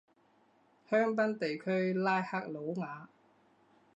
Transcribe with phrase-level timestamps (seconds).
[0.89, 3.07] 香槟地区拉克鲁瓦。